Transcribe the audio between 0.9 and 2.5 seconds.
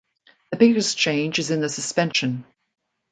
change is in the suspension.